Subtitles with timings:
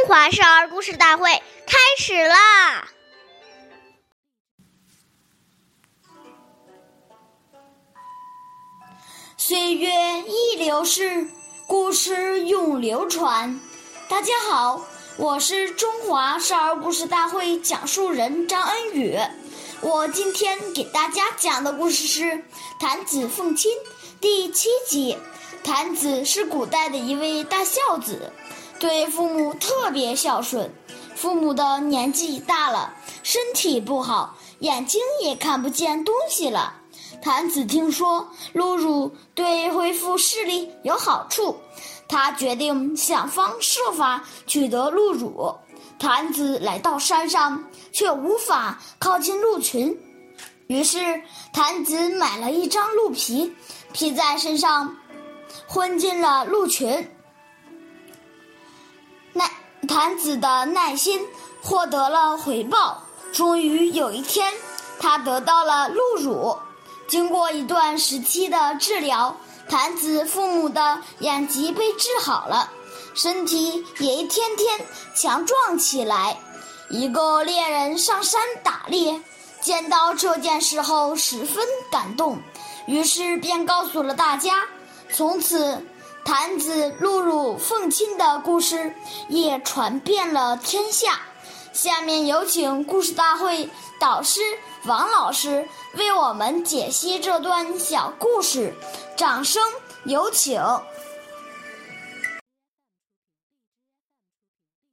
[0.00, 1.30] 中华少儿故事大会
[1.66, 2.88] 开始啦！
[9.36, 9.90] 岁月
[10.22, 11.28] 易流逝，
[11.66, 13.60] 故事永流传。
[14.08, 14.86] 大家好，
[15.18, 19.18] 我是中华少儿故事大会讲述人张恩宇。
[19.82, 22.22] 我今天给大家讲的故事是
[22.80, 23.70] 《弹子奉亲》
[24.18, 25.18] 第七集。
[25.62, 28.32] 弹子是古代的一位大孝子。
[28.80, 30.72] 对父母特别孝顺，
[31.14, 36.74] 父母的年纪大了，身体不好，眼睛也看不见东西了。
[37.20, 41.54] 谭子听说鹿乳对恢复视力有好处，
[42.08, 45.54] 他决定想方设法取得鹿乳。
[45.98, 47.62] 谭子来到山上，
[47.92, 49.94] 却无法靠近鹿群，
[50.68, 53.52] 于是谭子买了一张鹿皮，
[53.92, 54.96] 披在身上，
[55.68, 57.06] 混进了鹿群。
[59.90, 61.26] 耐谭子的耐心
[61.60, 64.54] 获得了回报，终于有一天，
[65.00, 66.56] 他得到了鹿乳。
[67.08, 69.36] 经过一段时期的治疗，
[69.68, 72.70] 谭子父母的眼疾被治好了，
[73.14, 76.38] 身体也一天天强壮起来。
[76.88, 79.20] 一个猎人上山打猎，
[79.60, 82.38] 见到这件事后十分感动，
[82.86, 84.68] 于是便告诉了大家。
[85.12, 85.84] 从此。
[86.24, 88.94] 弹子鹿乳奉亲的故事
[89.28, 91.20] 也传遍了天下。
[91.72, 93.68] 下面有请故事大会
[94.00, 94.40] 导师
[94.86, 98.74] 王老师为我们解析这段小故事，
[99.16, 99.62] 掌声
[100.04, 100.60] 有请。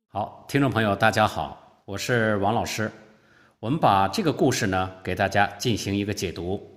[0.08, 2.92] 好，听众朋友，大家好，我是王老师。
[3.60, 6.77] 我们把这个故事呢，给大家进行一个解读。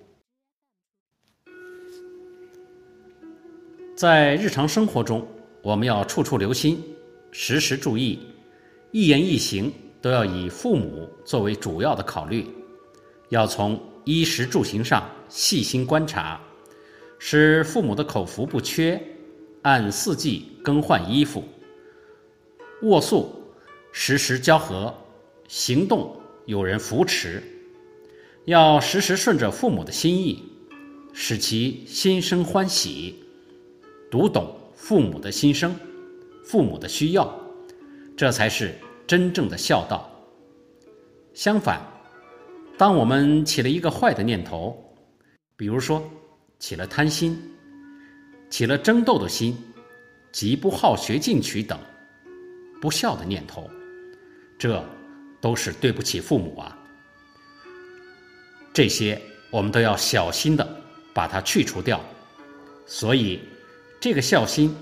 [4.01, 5.29] 在日常生活中，
[5.61, 6.83] 我们要处处留心，
[7.33, 8.19] 时时注意，
[8.93, 9.71] 一言一行
[10.01, 12.47] 都要以父母作为主要的考虑，
[13.29, 16.41] 要从衣食住行上细心观察，
[17.19, 18.99] 使父母的口福不缺，
[19.61, 21.45] 按四季更换衣服，
[22.81, 23.31] 卧宿
[23.93, 24.95] 时时交合，
[25.47, 27.43] 行动有人扶持，
[28.47, 30.43] 要时时顺着父母的心意，
[31.13, 33.15] 使其心生欢喜。
[34.11, 35.73] 读懂父母的心声，
[36.45, 37.33] 父母的需要，
[38.17, 38.75] 这才是
[39.07, 40.11] 真正的孝道。
[41.33, 41.81] 相反，
[42.77, 44.77] 当我们起了一个坏的念头，
[45.57, 46.03] 比如说
[46.59, 47.41] 起了贪心、
[48.51, 49.57] 起了争斗的心、
[50.33, 51.79] 极不好学进取等
[52.81, 53.71] 不孝的念头，
[54.59, 54.85] 这
[55.41, 56.77] 都是对不起父母啊。
[58.73, 59.21] 这些
[59.53, 60.83] 我们都要小心的
[61.15, 62.01] 把它去除掉。
[62.87, 63.39] 所以。
[64.01, 64.75] 这个孝心，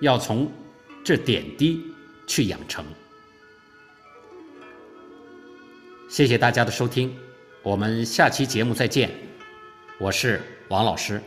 [0.00, 0.50] 要从
[1.04, 1.78] 这点滴
[2.26, 2.82] 去养成。
[6.08, 7.14] 谢谢大家的收听，
[7.62, 9.10] 我们下期节目再见。
[9.98, 11.20] 我是王老师。